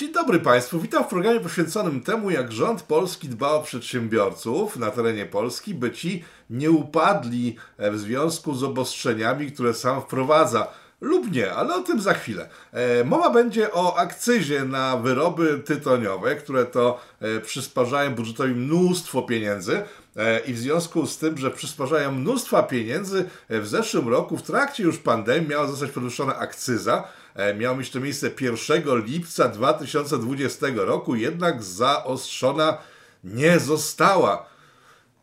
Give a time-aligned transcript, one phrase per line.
[0.00, 4.90] Dzień dobry Państwu, witam w programie poświęconym temu, jak rząd polski dba o przedsiębiorców na
[4.90, 10.66] terenie Polski, by ci nie upadli w związku z obostrzeniami, które sam wprowadza.
[11.00, 12.48] Lub nie, ale o tym za chwilę.
[12.72, 19.82] E, mowa będzie o akcyzie na wyroby tytoniowe, które to e, przysparzają budżetowi mnóstwo pieniędzy.
[20.16, 24.82] E, I w związku z tym, że przysparzają mnóstwa pieniędzy, w zeszłym roku, w trakcie
[24.82, 27.19] już pandemii, miała zostać podwyższona akcyza E,
[27.58, 32.78] miało mieć to miejsce 1 lipca 2020 roku, jednak zaostrzona
[33.24, 34.46] nie została.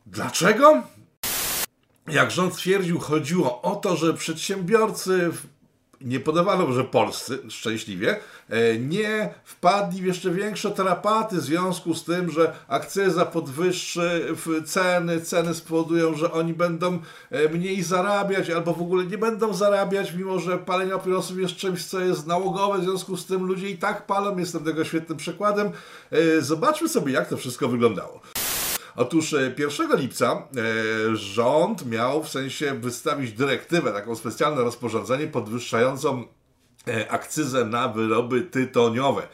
[0.05, 0.84] Dlaczego?
[2.08, 5.31] Jak rząd twierdził, chodziło o to, że przedsiębiorcy
[6.02, 8.20] nie podawano, że polscy, szczęśliwie,
[8.50, 15.22] e, nie wpadli w jeszcze większe tarapaty w związku z tym, że akcyza podwyższy ceny,
[15.22, 17.00] ceny spowodują, że oni będą
[17.32, 21.86] e, mniej zarabiać albo w ogóle nie będą zarabiać, mimo że palenie papierosów jest czymś,
[21.86, 25.72] co jest nałogowe, w związku z tym ludzie i tak palą, jestem tego świetnym przykładem.
[26.12, 28.22] E, zobaczmy sobie, jak to wszystko wyglądało.
[28.98, 36.23] Otóż 1 e, lipca e, rząd miał w sensie wystawić dyrektywę, taką specjalne rozporządzenie podwyższającą
[36.88, 39.28] e, akcyzę na wyroby tytoniowe.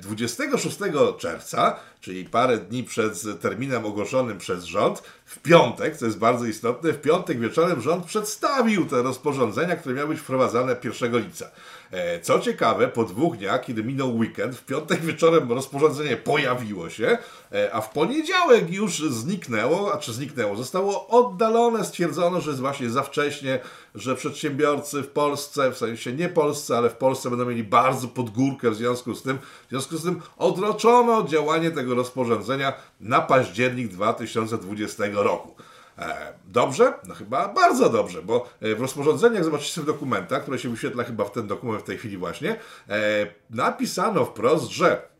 [0.00, 0.78] 26
[1.18, 6.92] czerwca, czyli parę dni przed terminem ogłoszonym przez rząd, w piątek, co jest bardzo istotne,
[6.92, 11.50] w piątek wieczorem rząd przedstawił te rozporządzenia, które miały być wprowadzane 1 lipca.
[11.90, 17.18] E, co ciekawe, po dwóch dniach, kiedy minął weekend, w piątek wieczorem rozporządzenie pojawiło się,
[17.52, 22.90] e, a w poniedziałek już zniknęło, a czy zniknęło, zostało oddalone, stwierdzono, że jest właśnie
[22.90, 23.58] za wcześnie,
[23.94, 28.70] że przedsiębiorcy w Polsce, w sensie nie Polsce, ale w Polsce będą mieli bardzo podgórkę
[28.70, 35.04] w związku z tym, w związku z tym odroczono działanie tego rozporządzenia na październik 2020
[35.12, 35.54] roku.
[36.00, 36.92] E, dobrze?
[37.08, 41.24] No chyba bardzo dobrze, bo e, w rozporządzeniach, zobaczycie w dokumentach, które się wyświetla chyba
[41.24, 42.56] w ten dokument w tej chwili właśnie,
[42.88, 45.10] e, napisano wprost, że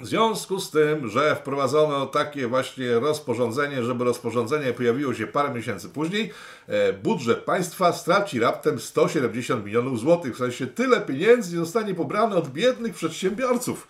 [0.00, 5.88] w związku z tym, że wprowadzono takie właśnie rozporządzenie, żeby rozporządzenie pojawiło się parę miesięcy
[5.88, 6.32] później,
[7.02, 10.34] budżet państwa straci raptem 170 milionów złotych.
[10.34, 13.88] W sensie tyle pieniędzy zostanie pobrane od biednych przedsiębiorców.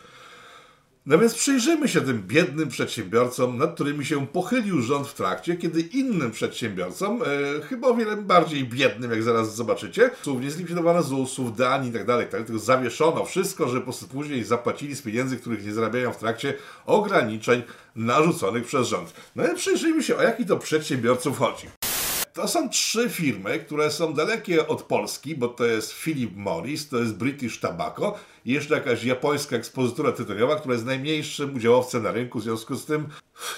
[1.06, 5.80] No więc przyjrzymy się tym biednym przedsiębiorcom, nad którymi się pochylił rząd w trakcie, kiedy
[5.80, 7.26] innym przedsiębiorcom, e,
[7.62, 12.06] chyba o wiele bardziej biednym, jak zaraz zobaczycie, słów nie zlikwidowano ZUS-ów, Danii i tak
[12.06, 16.12] dalej, tak, tylko zawieszono wszystko, że po prostu później zapłacili z pieniędzy, których nie zarabiają
[16.12, 16.54] w trakcie
[16.86, 17.62] ograniczeń
[17.96, 19.12] narzuconych przez rząd.
[19.36, 21.66] No więc przyjrzyjmy się, o jaki to przedsiębiorców chodzi.
[22.34, 26.98] To są trzy firmy, które są dalekie od Polski, bo to jest Philip Morris, to
[26.98, 32.38] jest British Tobacco i jeszcze jakaś japońska ekspozytura tytoniowa, która jest najmniejszym udziałowcem na rynku,
[32.38, 33.06] w związku z tym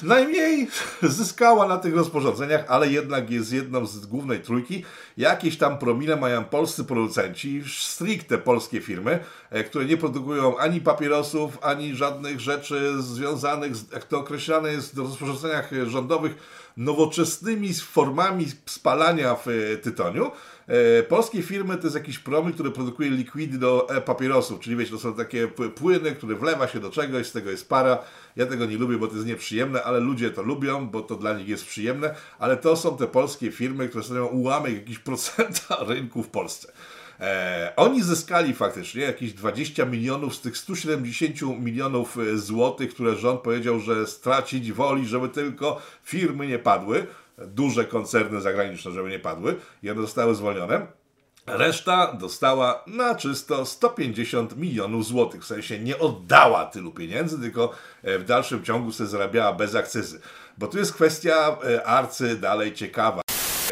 [0.03, 0.69] najmniej
[1.03, 4.85] zyskała na tych rozporządzeniach, ale jednak jest jedną z głównej trójki.
[5.17, 9.19] Jakieś tam promile mają polscy producenci, stricte polskie firmy,
[9.51, 14.95] e, które nie produkują ani papierosów, ani żadnych rzeczy związanych, z, jak to określane jest
[14.95, 16.35] w rozporządzeniach rządowych,
[16.77, 20.31] nowoczesnymi formami spalania w e, tytoniu.
[20.69, 24.99] E, polskie firmy to jest jakiś promil, który produkuje likwidy do papierosów, czyli wiecie, to
[24.99, 27.99] są takie płyny, które wlewa się do czegoś, z tego jest para.
[28.37, 31.38] Ja tego nie lubię, bo to jest nieprzyjemne, ale ludzie to lubią, bo to dla
[31.38, 36.22] nich jest przyjemne, ale to są te polskie firmy, które stanowią ułamek jakiś procenta rynku
[36.22, 36.72] w Polsce.
[37.21, 43.41] E, oni zyskali faktycznie jakieś 20 milionów z tych 170 milionów e, złotych, które rząd
[43.41, 47.06] powiedział, że stracić woli, żeby tylko firmy nie padły,
[47.39, 50.87] duże koncerny zagraniczne, żeby nie padły i one zostały zwolnione.
[51.47, 55.43] Reszta dostała na czysto 150 milionów złotych.
[55.43, 60.21] W sensie nie oddała tylu pieniędzy, tylko e, w dalszym ciągu sobie zarabiała bez akcyzy.
[60.59, 63.23] Bo tu jest kwestia e, arcy dalej ciekawa.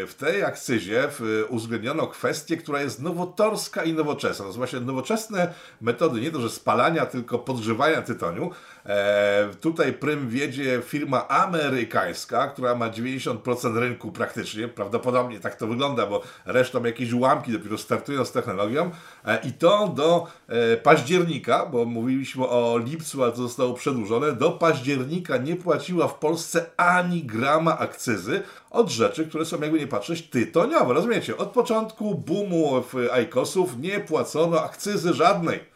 [0.07, 1.09] W tej akcyzie
[1.49, 4.45] uwzględniono kwestię, która jest nowotorska i nowoczesna.
[4.45, 8.51] To są właśnie nowoczesne metody nie to, że spalania, tylko podgrzewania tytoniu.
[8.85, 14.67] E, tutaj prym wiedzie firma amerykańska, która ma 90% rynku praktycznie.
[14.67, 18.91] Prawdopodobnie tak to wygląda, bo resztą jakieś ułamki dopiero startują z technologią.
[19.25, 24.51] E, I to do e, października, bo mówiliśmy o lipcu, ale to zostało przedłużone, do
[24.51, 30.29] października nie płaciła w Polsce ani grama akcyzy od rzeczy, które są jakby nie patrzeć
[30.29, 30.93] tytoniowe.
[30.93, 31.37] Rozumiecie?
[31.37, 35.74] Od początku boomu w ICOSów nie płacono akcyzy żadnej.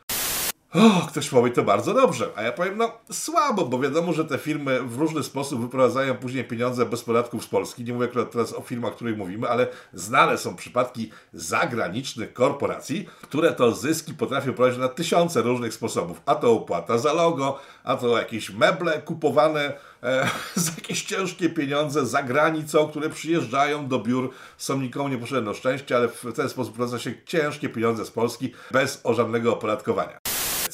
[0.73, 4.37] O, ktoś powie to bardzo dobrze, a ja powiem no słabo, bo wiadomo, że te
[4.37, 7.83] firmy w różny sposób wyprowadzają później pieniądze bez podatków z Polski.
[7.83, 13.09] Nie mówię akurat teraz o firmach, o których mówimy, ale znane są przypadki zagranicznych korporacji,
[13.21, 16.21] które to zyski potrafią prowadzić na tysiące różnych sposobów.
[16.25, 19.73] A to opłata za logo, a to jakieś meble kupowane
[20.03, 25.53] e, za jakieś ciężkie pieniądze za granicą, które przyjeżdżają do biur, są nikomu niepotrzebne do
[25.53, 30.19] szczęścia, ale w ten sposób prowadza się ciężkie pieniądze z Polski bez o żadnego opodatkowania.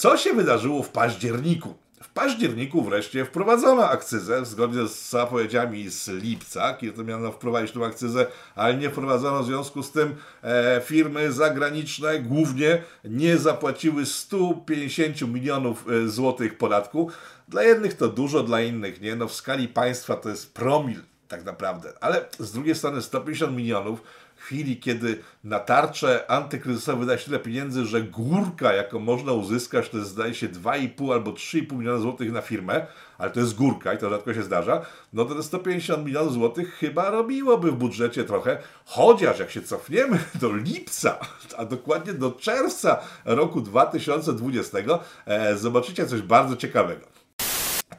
[0.06, 1.76] Co się wydarzyło w październiku?
[2.04, 8.28] W październiku wreszcie wprowadzono akcyzę zgodnie z zapowiedziami z lipca, kiedy miano wprowadzić tą akcyzę,
[8.56, 15.86] ale nie wprowadzono w związku z tym e, firmy zagraniczne głównie nie zapłaciły 150 milionów
[15.90, 17.12] e, złotych podatku.
[17.48, 19.16] Dla jednych to dużo, dla innych nie.
[19.16, 21.94] No w skali państwa to jest promil tak naprawdę.
[22.02, 24.02] Ale z drugiej strony 150 milionów
[24.46, 29.98] chwili, kiedy na tarcze antykryzysowe wyda się tyle pieniędzy, że górka, jaką można uzyskać, to
[29.98, 32.86] jest zdaje się 2,5 albo 3,5 miliona złotych na firmę,
[33.18, 36.76] ale to jest górka i to rzadko się zdarza, no to te 150 milionów złotych
[36.76, 41.20] chyba robiłoby w budżecie trochę, chociaż jak się cofniemy do lipca,
[41.58, 44.78] a dokładnie do czerwca roku 2020,
[45.26, 47.06] e, zobaczycie coś bardzo ciekawego.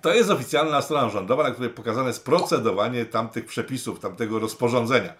[0.00, 5.14] To jest oficjalna strona rządowa, na której pokazane jest procedowanie tamtych przepisów, tamtego rozporządzenia.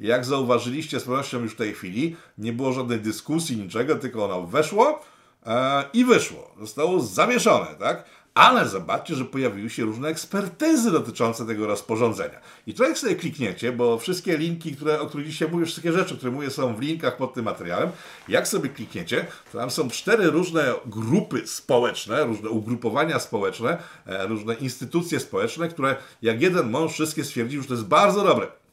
[0.00, 4.42] Jak zauważyliście z pewnością już w tej chwili, nie było żadnej dyskusji, niczego, tylko ono
[4.46, 5.04] weszło
[5.46, 6.54] e, i wyszło.
[6.60, 8.04] Zostało zawieszone, tak?
[8.34, 12.40] Ale zobaczcie, że pojawiły się różne ekspertyzy dotyczące tego rozporządzenia.
[12.66, 16.32] I trochę sobie klikniecie, bo wszystkie linki, które, o których dzisiaj mówię, wszystkie rzeczy, które
[16.32, 17.90] mówię, są w linkach pod tym materiałem.
[18.28, 24.54] Jak sobie klikniecie, to tam są cztery różne grupy społeczne, różne ugrupowania społeczne, e, różne
[24.54, 28.63] instytucje społeczne, które jak jeden mąż wszystkie stwierdził, że to jest bardzo dobre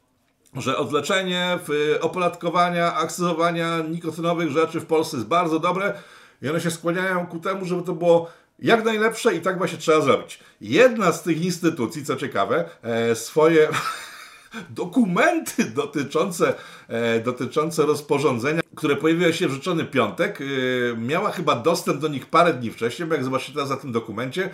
[0.55, 1.59] że odleczenie
[2.01, 5.93] opodatkowania, akcyzowania nikotynowych rzeczy w Polsce jest bardzo dobre
[6.41, 8.31] i one się skłaniają ku temu, żeby to było
[8.61, 10.39] jak najlepsze i tak właśnie trzeba zrobić.
[10.61, 13.67] Jedna z tych instytucji, co ciekawe, e, swoje
[14.69, 16.53] dokumenty dotyczące,
[16.87, 22.25] e, dotyczące rozporządzenia, które pojawiły się w rzeczony piątek, e, miała chyba dostęp do nich
[22.25, 24.49] parę dni wcześniej, bo jak zobaczycie teraz na tym dokumencie,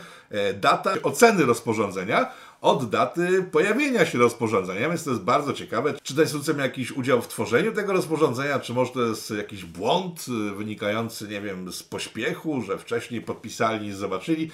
[0.53, 2.31] data oceny rozporządzenia
[2.62, 5.94] od daty pojawienia się rozporządzenia, więc to jest bardzo ciekawe.
[6.04, 10.25] Czy instytucja miała jakiś udział w tworzeniu tego rozporządzenia, czy może to jest jakiś błąd
[10.57, 14.51] wynikający, nie wiem, z pośpiechu, że wcześniej podpisali i zobaczyli.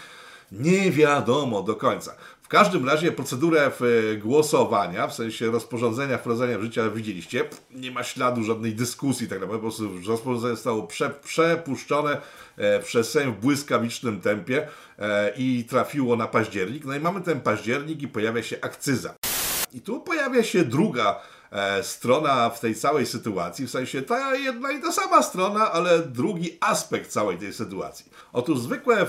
[0.52, 2.16] Nie wiadomo do końca.
[2.54, 8.44] Każdym razie procedurę y, głosowania, w sensie rozporządzenia, wprowadzenia w życie, widzieliście, nie ma śladu
[8.44, 12.22] żadnej dyskusji, tak naprawdę po prostu rozporządzenie zostało prze, przepuszczone
[12.58, 14.68] e, przez Sejm w błyskawicznym tempie
[15.00, 16.86] e, i trafiło na październik.
[16.86, 19.14] No i mamy ten październik i pojawia się akcyza.
[19.74, 21.33] I tu pojawia się druga e,
[21.82, 26.58] strona w tej całej sytuacji, w sensie ta jedna i ta sama strona, ale drugi
[26.60, 28.06] aspekt całej tej sytuacji.
[28.34, 29.06] Otóż zwykłe e,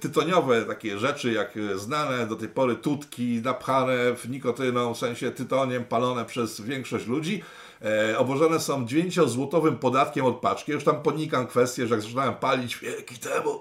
[0.00, 5.84] tytoniowe takie rzeczy, jak znane do tej pory tutki napchane w nikotyną, w sensie tytoniem
[5.84, 7.42] palone przez większość ludzi,
[7.82, 10.72] e, obłożone są 9-złotowym podatkiem od paczki.
[10.72, 13.60] Już tam ponikam kwestię, że jak zaczynałem palić wieki temu,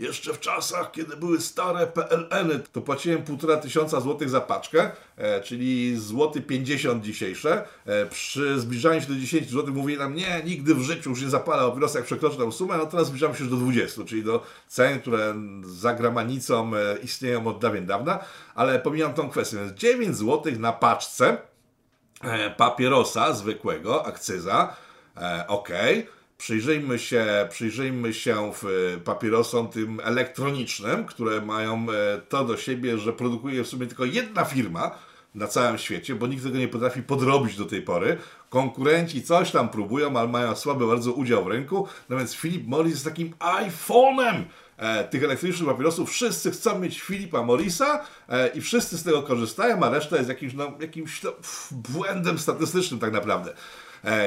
[0.00, 5.40] jeszcze w czasach, kiedy były stare PLN-y, to płaciłem półtora tysiąca złotych za paczkę, e,
[5.40, 7.64] czyli złoty 50 dzisiejsze.
[7.86, 11.28] E, przy zbliżaniu się do 10 zł mówili nam, nie, nigdy w życiu już nie
[11.28, 14.42] zapala papierosa, jak przekroczy tę sumę, no teraz zbliżamy się już do 20, czyli do
[14.68, 18.18] cen, które za gramanicą e, istnieją od dawien dawna,
[18.54, 21.38] ale pomijam tą kwestię, więc 9 zł na paczce
[22.22, 24.76] e, papierosa zwykłego, akcyza,
[25.16, 26.06] e, okay
[26.40, 28.52] Przyjrzyjmy się, przyjrzyjmy się
[28.94, 34.04] e, papierosom tym elektronicznym, które mają e, to do siebie, że produkuje w sumie tylko
[34.04, 34.98] jedna firma
[35.34, 38.16] na całym świecie, bo nikt tego nie potrafi podrobić do tej pory.
[38.50, 41.88] Konkurenci coś tam próbują, ale mają słaby bardzo udział w rynku.
[42.08, 44.42] No więc Philip Morris jest takim iPhone'em
[44.76, 46.10] e, tych elektronicznych papierosów.
[46.10, 50.54] Wszyscy chcą mieć Philipa Morrisa e, i wszyscy z tego korzystają, a reszta jest jakimś,
[50.54, 51.32] no, jakimś no,
[51.70, 53.54] błędem statystycznym tak naprawdę.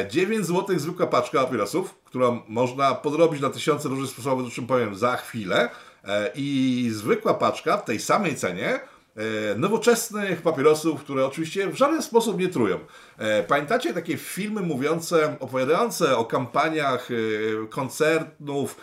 [0.10, 4.68] 9 e, zł zwykła paczka papierosów, którą można podrobić na tysiące różnych sposobów, o czym
[4.68, 5.70] powiem za chwilę.
[6.04, 8.80] E, I zwykła paczka w tej samej cenie
[9.56, 12.80] nowoczesnych papierosów, które oczywiście w żaden sposób nie trują.
[13.18, 18.78] E, pamiętacie takie filmy mówiące, opowiadające o kampaniach e, koncernów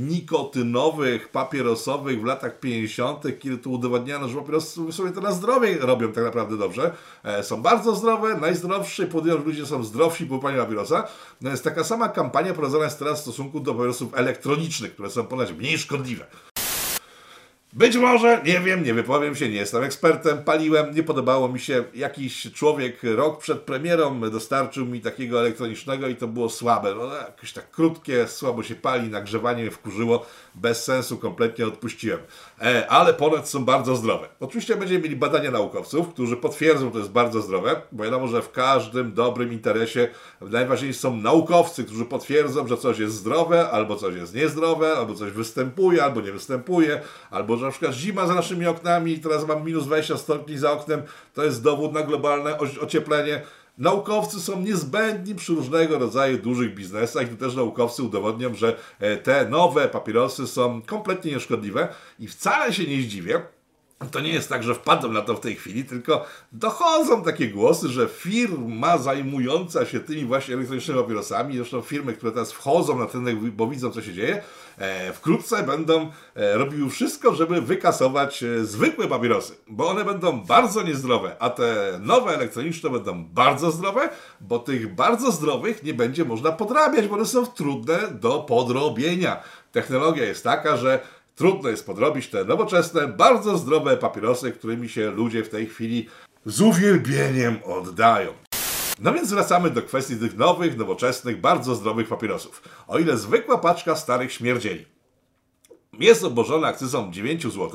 [0.00, 6.12] nikotynowych, papierosowych w latach 50., kiedy tu udowadniano, że papierosy sobie to na zdrowie robią
[6.12, 6.94] tak naprawdę dobrze.
[7.42, 11.08] Są bardzo zdrowe, najzdrowsze, podjąć ludzie są zdrowsi po paniu papierosa.
[11.40, 15.26] No jest taka sama kampania prowadzona jest teraz w stosunku do papierosów elektronicznych, które są
[15.26, 16.26] ponoć mniej szkodliwe.
[17.72, 21.84] Być może, nie wiem, nie wypowiem się, nie jestem ekspertem, paliłem, nie podobało mi się.
[21.94, 26.94] Jakiś człowiek rok przed premierą dostarczył mi takiego elektronicznego i to było słabe.
[26.94, 32.18] No, jakieś tak krótkie, słabo się pali, nagrzewanie mnie wkurzyło, bez sensu, kompletnie odpuściłem.
[32.62, 34.28] E, ale ponoć są bardzo zdrowe.
[34.40, 38.42] Oczywiście będziemy mieli badania naukowców, którzy potwierdzą, że to jest bardzo zdrowe, bo wiadomo, że
[38.42, 40.08] w każdym dobrym interesie
[40.40, 45.30] najważniejsi są naukowcy, którzy potwierdzą, że coś jest zdrowe, albo coś jest niezdrowe, albo coś
[45.32, 47.00] występuje, albo nie występuje,
[47.30, 51.02] albo że na przykład zima za naszymi oknami teraz mam minus 20 stopni za oknem,
[51.34, 53.42] to jest dowód na globalne ocieplenie.
[53.78, 59.48] Naukowcy są niezbędni przy różnego rodzaju dużych biznesach tu też naukowcy udowodnią, że e, te
[59.48, 61.88] nowe papierosy są kompletnie nieszkodliwe
[62.18, 63.42] i wcale się nie zdziwię,
[64.06, 67.88] to nie jest tak, że wpadłem na to w tej chwili, tylko dochodzą takie głosy,
[67.88, 73.26] że firma zajmująca się tymi właśnie elektronicznymi papierosami, zresztą firmy, które teraz wchodzą na ten
[73.26, 74.42] rynek, bo widzą, co się dzieje,
[74.78, 80.82] e, wkrótce będą e, robiły wszystko, żeby wykasować e, zwykłe papierosy, bo one będą bardzo
[80.82, 84.08] niezdrowe, a te nowe elektroniczne będą bardzo zdrowe,
[84.40, 89.42] bo tych bardzo zdrowych nie będzie można podrabiać, bo one są trudne do podrobienia.
[89.72, 91.00] Technologia jest taka, że
[91.34, 96.08] Trudno jest podrobić te nowoczesne, bardzo zdrowe papierosy, którymi się ludzie w tej chwili
[96.46, 98.32] z uwielbieniem oddają.
[99.00, 102.62] No więc wracamy do kwestii tych nowych, nowoczesnych, bardzo zdrowych papierosów.
[102.88, 104.84] O ile zwykła paczka starych śmierdzieli
[106.00, 107.70] jest obłożona akcyzą 9 zł,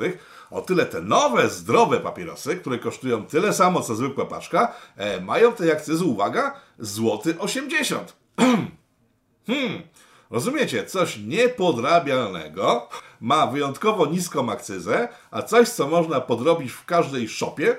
[0.50, 5.52] o tyle te nowe, zdrowe papierosy, które kosztują tyle samo co zwykła paczka, e, mają
[5.52, 8.16] tej akcyzy, uwaga, złoty 80.
[9.46, 9.82] hmm,
[10.30, 12.88] rozumiecie, coś niepodrabialnego,
[13.20, 17.76] ma wyjątkowo niską akcyzę, a coś, co można podrobić w każdej shopie,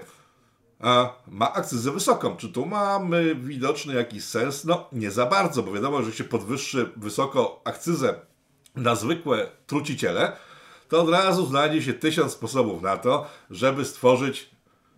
[1.27, 2.35] ma akcyzę wysoką.
[2.35, 4.65] Czy tu mamy widoczny jakiś sens?
[4.65, 8.19] No, nie za bardzo, bo wiadomo, że się podwyższy wysoko akcyzę
[8.75, 10.31] na zwykłe truciciele,
[10.89, 14.49] to od razu znajdzie się tysiąc sposobów na to, żeby stworzyć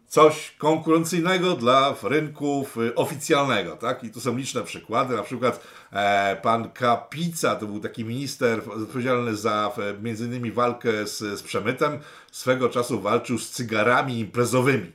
[0.09, 4.03] coś konkurencyjnego dla rynków y, oficjalnego, tak?
[4.03, 9.35] I tu są liczne przykłady, na przykład e, pan Kapica, to był taki minister odpowiedzialny
[9.35, 11.99] za e, między innymi walkę z, z przemytem,
[12.31, 14.91] swego czasu walczył z cygarami imprezowymi.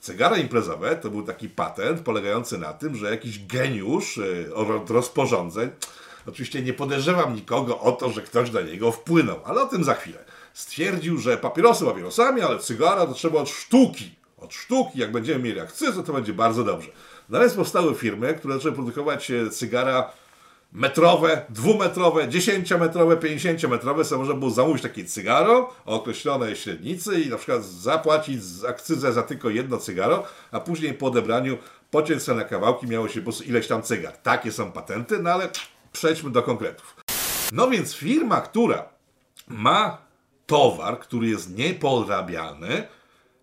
[0.00, 5.70] Cygara imprezowe to był taki patent polegający na tym, że jakiś geniusz e, od rozporządzeń,
[6.26, 9.94] oczywiście nie podejrzewam nikogo o to, że ktoś na niego wpłynął, ale o tym za
[9.94, 15.44] chwilę, stwierdził, że papierosy papierosami, ale cygara to trzeba od sztuki od sztuki, jak będziemy
[15.44, 16.88] mieli akcyzę, to będzie bardzo dobrze.
[17.28, 20.12] Natomiast powstały firmy, które zaczęły produkować e, cygara
[20.72, 27.36] metrowe, dwumetrowe, dziesięciometrowe, pięćdziesięciometrowe, co można było zamówić takie cygaro o określonej średnicy i na
[27.36, 31.58] przykład zapłacić akcyzę za tylko jedno cygaro, a później po odebraniu
[31.90, 34.16] pociąć sobie na kawałki miało się po prostu ileś tam cygar.
[34.16, 35.48] Takie są patenty, no ale
[35.92, 36.96] przejdźmy do konkretów.
[37.52, 38.88] No więc firma, która
[39.48, 39.98] ma
[40.46, 42.88] towar, który jest niepodrabialny,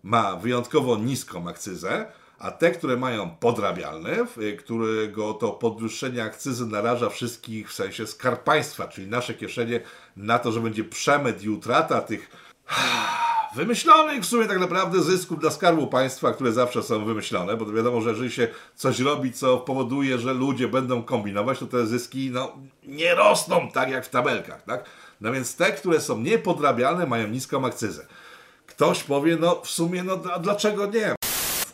[0.06, 2.06] ma wyjątkowo niską akcyzę,
[2.38, 4.26] a te, które mają podrabialne,
[4.58, 9.80] którego to podwyższenie akcyzy naraża wszystkich w sensie skarb państwa, czyli nasze kieszenie
[10.16, 12.30] na to, że będzie przemyt i utrata tych
[13.56, 18.00] wymyślonych w sumie tak naprawdę zysków dla skarbu państwa, które zawsze są wymyślone, bo wiadomo,
[18.00, 22.52] że jeżeli się coś robi, co powoduje, że ludzie będą kombinować, to te zyski no,
[22.84, 24.62] nie rosną tak jak w tabelkach.
[24.62, 24.84] Tak?
[25.20, 28.06] No więc te, które są niepodrabialne, mają niską akcyzę.
[28.76, 31.14] Ktoś powie, no w sumie, no a dlaczego nie?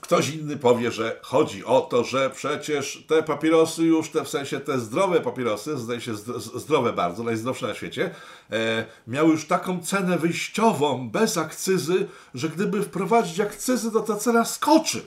[0.01, 4.61] Ktoś inny powie, że chodzi o to, że przecież te papierosy już, te w sensie
[4.61, 6.15] te zdrowe papierosy, zdaje się
[6.55, 8.15] zdrowe bardzo, najzdrowsze na świecie,
[8.51, 14.45] e, miały już taką cenę wyjściową, bez akcyzy, że gdyby wprowadzić akcyzy, to ta cena
[14.45, 15.03] skoczy.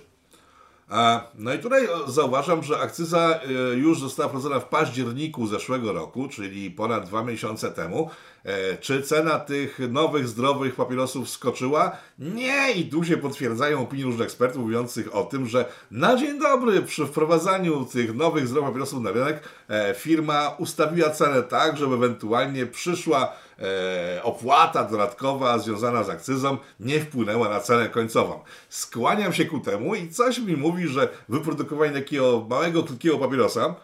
[1.35, 6.71] No i tutaj zauważam, że akcyza e, już została wprowadzona w październiku zeszłego roku, czyli
[6.71, 8.09] ponad dwa miesiące temu.
[8.43, 11.97] E, czy cena tych nowych, zdrowych papierosów skoczyła?
[12.19, 16.81] Nie, i tu się potwierdzają opinie różnych ekspertów mówiących o tym, że na dzień dobry
[16.81, 22.65] przy wprowadzaniu tych nowych, zdrowych papierosów na rynek e, firma ustawiła cenę tak, żeby ewentualnie
[22.65, 28.39] przyszła e, opłata dodatkowa związana z akcyzą nie wpłynęła na cenę końcową.
[28.69, 33.75] Skłaniam się ku temu i coś mi mówi, że wyprodukowanie takiego małego, krótkiego papierosa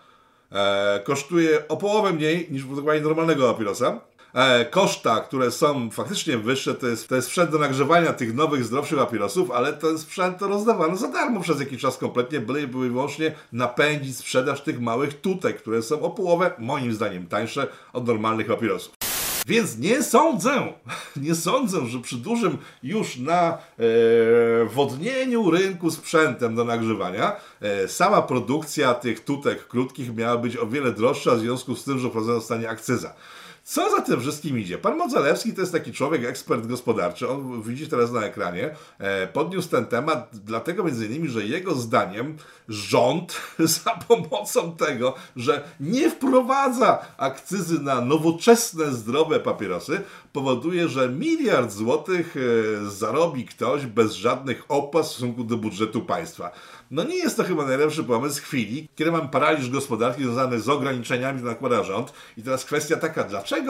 [1.04, 4.00] kosztuje o połowę mniej niż wyprodukowanie normalnego papierosa
[4.34, 8.66] e, koszta, które są faktycznie wyższe, to jest, to jest sprzęt do nagrzewania tych nowych,
[8.66, 12.90] zdrowszych papierosów, ale ten sprzęt to rozdawano za darmo przez jakiś czas kompletnie, byle były
[12.90, 18.48] wyłącznie napędzić sprzedaż tych małych tutaj, które są o połowę, moim zdaniem, tańsze od normalnych
[18.48, 19.11] papierosów.
[19.48, 20.74] Więc nie sądzę,
[21.16, 23.58] nie sądzę, że przy dużym już na e,
[24.66, 30.92] wodnieniu rynku sprzętem do nagrzewania e, sama produkcja tych tutek krótkich miała być o wiele
[30.92, 33.14] droższa w związku z tym, że wprowadzona zostanie akcyza.
[33.64, 34.78] Co za tym wszystkim idzie?
[34.78, 39.70] Pan Modzelewski to jest taki człowiek, ekspert gospodarczy, on widzi teraz na ekranie, e, podniósł
[39.70, 42.38] ten temat, dlatego między innymi, że jego zdaniem
[42.70, 43.42] rząd
[43.84, 50.02] za pomocą tego, że nie wprowadza akcyzy na nowoczesne, zdrowe papierosy,
[50.34, 56.52] powoduje, że miliard złotych e, zarobi ktoś bez żadnych opłat w stosunku do budżetu państwa.
[56.92, 61.40] No nie jest to chyba najlepszy pomysł chwili, kiedy mam paraliż gospodarki związany z ograniczeniami,
[61.40, 62.14] które nakłada rząd.
[62.38, 63.61] I teraz kwestia taka, dlaczego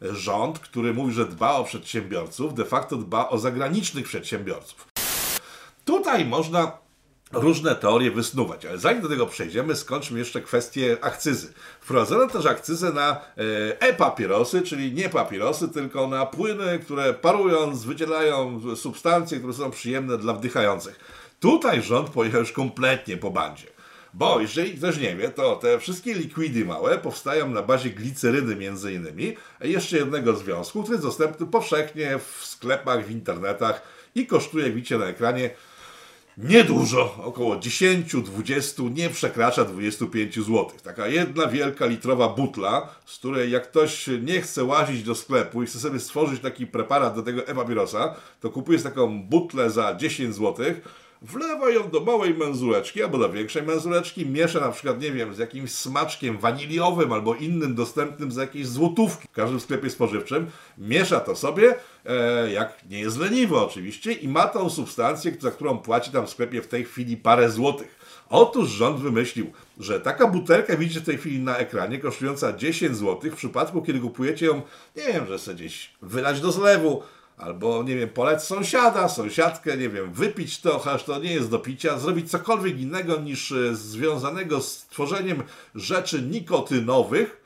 [0.00, 4.88] rząd, który mówi, że dba o przedsiębiorców, de facto dba o zagranicznych przedsiębiorców.
[5.84, 6.72] Tutaj można
[7.32, 8.66] różne teorie wysnuwać.
[8.66, 11.52] Ale zanim do tego przejdziemy, skończmy jeszcze kwestię akcyzy.
[11.80, 13.16] Wprowadzono też akcyzę na e,
[13.80, 20.32] e-papierosy, czyli nie papierosy, tylko na płyny, które parując wydzielają substancje, które są przyjemne dla
[20.32, 21.00] wdychających.
[21.40, 23.66] Tutaj rząd pojechał już kompletnie po bandzie.
[24.14, 28.92] Bo jeżeli ktoś nie wie, to te wszystkie likwidy małe powstają na bazie gliceryny między
[28.92, 33.82] innymi, jeszcze jednego związku, który jest dostępny powszechnie w sklepach, w internetach
[34.14, 35.50] i kosztuje, widzicie na ekranie,
[36.38, 40.66] niedużo, około 10-20, nie przekracza 25 zł.
[40.82, 45.66] Taka jedna wielka litrowa butla, z której jak ktoś nie chce łazić do sklepu i
[45.66, 50.66] chce sobie stworzyć taki preparat do tego e-papierosa, to kupuje taką butlę za 10 zł,
[51.22, 55.38] wlewa ją do małej menzureczki albo do większej menzureczki, miesza na przykład, nie wiem, z
[55.38, 60.46] jakimś smaczkiem waniliowym albo innym dostępnym za jakieś złotówki w każdym sklepie spożywczym,
[60.78, 61.74] miesza to sobie,
[62.06, 66.30] e, jak nie jest leniwy oczywiście i ma tą substancję, za którą płaci tam w
[66.30, 68.00] sklepie w tej chwili parę złotych.
[68.30, 73.30] Otóż rząd wymyślił, że taka butelka widzicie w tej chwili na ekranie, kosztująca 10 zł,
[73.30, 74.62] w przypadku kiedy kupujecie ją,
[74.96, 77.02] nie wiem, że chcecie gdzieś wylać do zlewu,
[77.40, 81.58] Albo, nie wiem, polec sąsiada, sąsiadkę, nie wiem, wypić to, chociaż to nie jest do
[81.58, 85.42] picia, zrobić cokolwiek innego niż e, związanego z tworzeniem
[85.74, 87.40] rzeczy nikotynowych,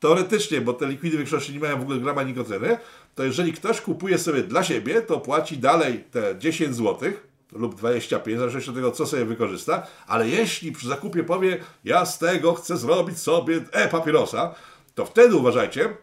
[0.00, 2.78] teoretycznie, bo te likwidy w większości nie mają w ogóle grama nikotyny,
[3.14, 7.12] to jeżeli ktoś kupuje sobie dla siebie, to płaci dalej te 10 zł
[7.52, 12.06] lub 25, w zależności od tego, co sobie wykorzysta, ale jeśli przy zakupie powie, ja
[12.06, 14.54] z tego chcę zrobić sobie e-papierosa,
[14.94, 15.96] to wtedy uważajcie,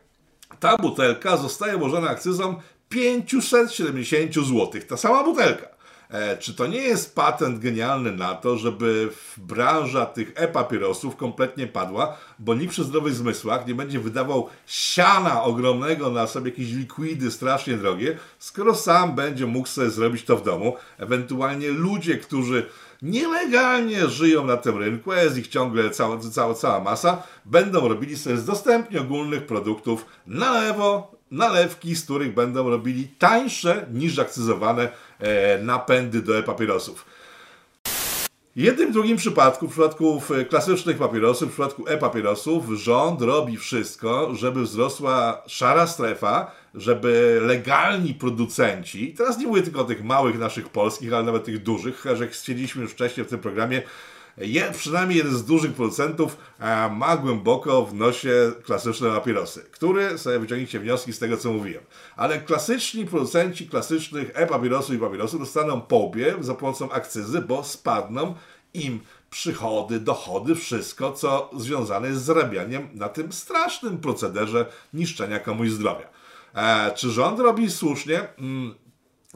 [0.59, 2.61] ta butelka zostaje obłożona akcyzą
[2.95, 4.71] 570 zł.
[4.87, 5.67] Ta sama butelka.
[6.09, 12.17] E, czy to nie jest patent genialny na to, żeby branża tych e-papierosów kompletnie padła,
[12.39, 17.77] bo nikt przy zdrowych zmysłach nie będzie wydawał siana ogromnego na sobie jakieś likwidy strasznie
[17.77, 20.75] drogie, skoro sam będzie mógł sobie zrobić to w domu.
[20.97, 22.65] Ewentualnie ludzie, którzy
[23.01, 28.37] nielegalnie żyją na tym rynku, jest ich ciągle cała, cała, cała masa, będą robili sobie
[28.37, 35.57] z dostępnie ogólnych produktów na lewo, nalewki, z których będą robili tańsze niż akcyzowane e,
[35.57, 37.05] napędy do e-papierosów.
[38.55, 44.61] W jednym drugim przypadku, w przypadku klasycznych papierosów, w przypadku e-papierosów, rząd robi wszystko, żeby
[44.61, 51.13] wzrosła szara strefa, żeby legalni producenci, teraz nie mówię tylko o tych małych naszych polskich,
[51.13, 53.81] ale nawet tych dużych, jak stwierdziliśmy już wcześniej w tym programie,
[54.37, 60.39] je, przynajmniej jeden z dużych producentów e, ma głęboko w nosie klasyczne papierosy, które sobie
[60.39, 61.83] wyciągnijcie wnioski z tego, co mówiłem.
[62.15, 68.35] Ale klasyczni producenci klasycznych e-papierosów i papierosów dostaną po za pomocą akcyzy, bo spadną
[68.73, 75.69] im przychody, dochody, wszystko, co związane jest z zarabianiem na tym strasznym procederze niszczenia komuś
[75.69, 76.09] zdrowia.
[76.55, 78.27] E, czy rząd robi słusznie?
[78.39, 78.75] Mm,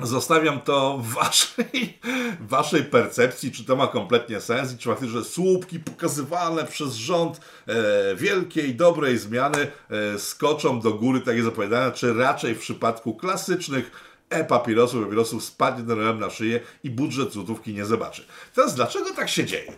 [0.01, 1.99] Zostawiam to waszej,
[2.39, 8.15] waszej percepcji, czy to ma kompletnie sens i czy faktycznie słupki pokazywane przez rząd e,
[8.15, 13.91] wielkiej, dobrej zmiany e, skoczą do góry, tak jest opowiadane, czy raczej w przypadku klasycznych
[14.29, 18.25] e-papierosów, papierosów spadnie ten na szyję i budżet złotówki nie zobaczy.
[18.55, 19.73] Teraz dlaczego tak się dzieje?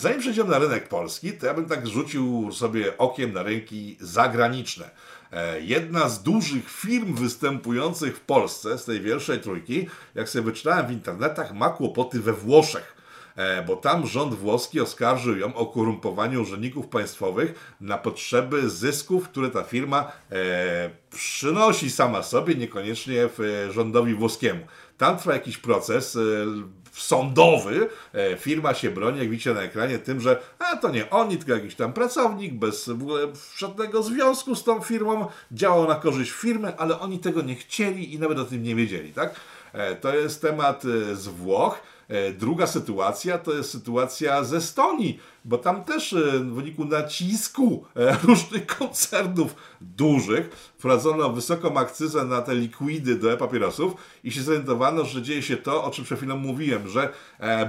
[0.00, 4.90] Zanim przejdziemy na rynek polski, to ja bym tak rzucił sobie okiem na rynki zagraniczne.
[5.32, 10.86] E, jedna z dużych firm występujących w Polsce z tej pierwszej trójki, jak sobie wyczytałem
[10.86, 12.96] w internetach, ma kłopoty we Włoszech
[13.36, 19.50] e, bo tam rząd włoski oskarżył ją o korumpowanie urzędników państwowych na potrzeby zysków, które
[19.50, 23.28] ta firma e, przynosi sama sobie, niekoniecznie
[23.70, 24.66] rządowi włoskiemu.
[24.98, 26.18] Tam trwa jakiś proces
[27.02, 27.88] sądowy.
[28.38, 31.74] Firma się broni, jak widzicie na ekranie, tym, że a to nie oni, tylko jakiś
[31.74, 37.00] tam pracownik bez w ogóle żadnego związku z tą firmą działał na korzyść firmy, ale
[37.00, 39.34] oni tego nie chcieli i nawet o tym nie wiedzieli, tak?
[39.72, 41.82] E, to jest temat e, z Włoch.
[42.08, 47.84] E, druga sytuacja to jest sytuacja z Estonii, bo tam też w wyniku nacisku
[48.26, 53.92] różnych koncernów dużych wprowadzono wysoką akcyzę na te likwidy do e-papierosów
[54.24, 57.12] i się zorientowano, że dzieje się to, o czym przed chwilą mówiłem, że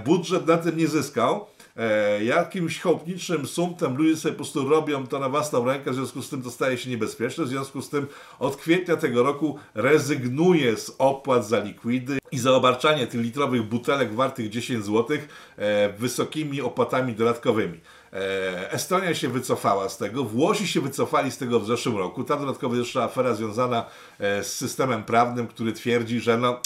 [0.06, 5.20] budżet na tym nie zyskał, e, jakimś chałupniczym sumptem ludzie sobie po prostu robią to
[5.20, 8.08] na własną rękę, w związku z tym to staje się niebezpieczne, w związku z tym
[8.40, 14.16] od kwietnia tego roku rezygnuje z opłat za likwidy i za obarczanie tych litrowych butelek
[14.16, 15.18] wartych 10 zł
[15.58, 17.80] e, wysokimi opłatami dodatkowymi.
[18.14, 22.24] E, Estonia się wycofała z tego, Włosi się wycofali z tego w zeszłym roku.
[22.24, 23.86] Ta dodatkowa jeszcze afera związana
[24.20, 26.62] e, z systemem prawnym, który twierdzi, że no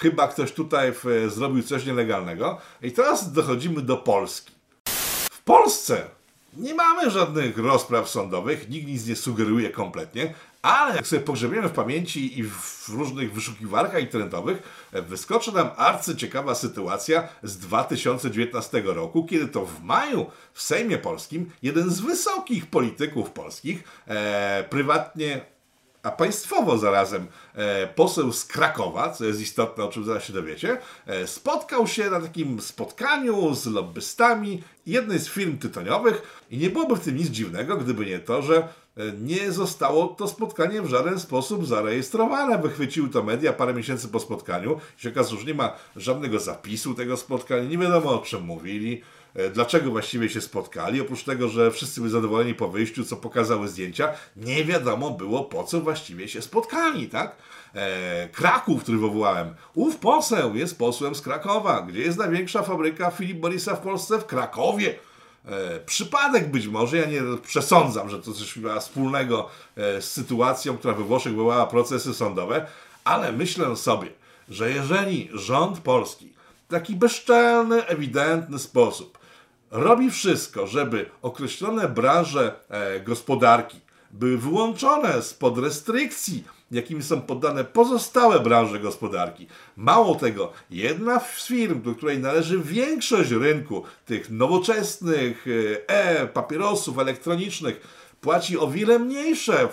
[0.00, 2.58] chyba ktoś tutaj w, zrobił coś nielegalnego.
[2.82, 4.52] I teraz dochodzimy do Polski.
[5.30, 6.04] W Polsce
[6.56, 11.72] nie mamy żadnych rozpraw sądowych, nikt nic nie sugeruje kompletnie, Ale jak sobie pogrzebiemy w
[11.72, 19.66] pamięci i w różnych wyszukiwarkach internetowych, wyskoczy nam arcyciekawa sytuacja z 2019 roku, kiedy to
[19.66, 25.40] w maju w Sejmie Polskim jeden z wysokich polityków polskich, e, prywatnie
[26.02, 30.78] a państwowo zarazem e, poseł z Krakowa, co jest istotne, o czym zaraz się dowiecie,
[31.06, 36.96] e, spotkał się na takim spotkaniu z lobbystami jednej z firm tytoniowych i nie byłoby
[36.96, 38.68] w tym nic dziwnego, gdyby nie to, że e,
[39.20, 42.58] nie zostało to spotkanie w żaden sposób zarejestrowane.
[42.58, 44.80] Wychwyciły to media parę miesięcy po spotkaniu.
[44.96, 49.02] Się okazało, że nie ma żadnego zapisu tego spotkania, nie wiadomo o czym mówili.
[49.34, 51.00] E, dlaczego właściwie się spotkali.
[51.00, 55.64] Oprócz tego, że wszyscy byli zadowoleni po wyjściu, co pokazały zdjęcia, nie wiadomo było po
[55.64, 57.36] co właściwie się spotkali, tak?
[57.74, 59.54] E, Kraków, który wywołałem.
[59.74, 61.82] Ów poseł jest posłem z Krakowa.
[61.82, 64.18] Gdzie jest największa fabryka Filip Borisa w Polsce?
[64.18, 64.94] W Krakowie.
[65.46, 70.78] E, przypadek być może, ja nie przesądzam, że to coś ma wspólnego e, z sytuacją,
[70.78, 72.66] która we Włoszech wywołała procesy sądowe,
[73.04, 74.08] ale myślę sobie,
[74.48, 76.32] że jeżeli rząd polski
[76.68, 79.19] w taki bezczelny, ewidentny sposób
[79.70, 83.80] robi wszystko, żeby określone branże e, gospodarki
[84.10, 89.46] były wyłączone spod restrykcji, jakimi są poddane pozostałe branże gospodarki.
[89.76, 95.46] Mało tego, jedna z firm, do której należy większość rynku tych nowoczesnych
[95.86, 97.80] e-papierosów elektronicznych,
[98.20, 99.68] płaci o wiele mniejsze e,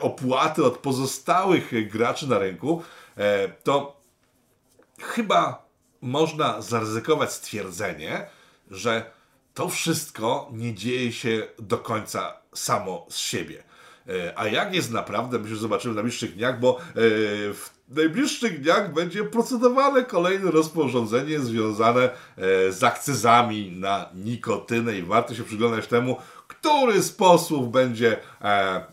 [0.00, 2.82] opłaty od pozostałych graczy na rynku,
[3.16, 4.00] e, to
[5.00, 5.68] chyba
[6.00, 8.26] można zaryzykować stwierdzenie,
[8.70, 9.17] że
[9.58, 13.62] to wszystko nie dzieje się do końca samo z siebie.
[14.08, 16.82] E, a jak jest naprawdę, myślę, że zobaczymy w najbliższych dniach, bo e,
[17.54, 22.10] w najbliższych dniach będzie procedowane kolejne rozporządzenie związane e,
[22.72, 26.16] z akcyzami na nikotynę i warto się przyglądać temu,
[26.48, 28.16] który z posłów będzie,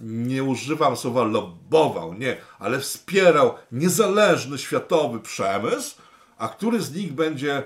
[0.01, 5.95] nie używam słowa lobbował, nie, ale wspierał niezależny światowy przemysł,
[6.37, 7.63] a który z nich będzie e,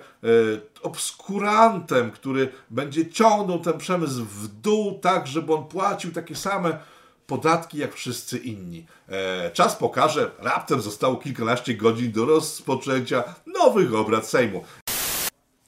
[0.82, 6.80] obskurantem, który będzie ciągnął ten przemysł w dół tak, żeby on płacił takie same
[7.28, 8.86] podatki jak wszyscy inni.
[9.10, 14.64] E, czas pokaże, raptem zostało kilkanaście godzin do rozpoczęcia nowych obrad Sejmu.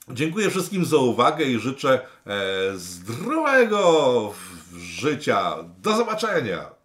[0.10, 2.32] Dziękuję wszystkim za uwagę i życzę e,
[2.78, 4.34] zdrowego
[4.78, 5.56] życia.
[5.82, 6.81] Do zobaczenia!